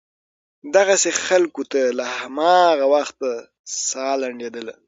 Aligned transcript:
دغسې 0.75 1.11
خلکو 1.25 1.61
ته 1.71 1.81
له 1.97 2.05
هماغه 2.17 2.85
وخته 2.95 3.29
سا 3.87 4.07
لنډېدله. 4.21 4.73